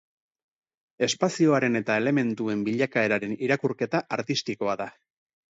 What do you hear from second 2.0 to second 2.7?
elementuen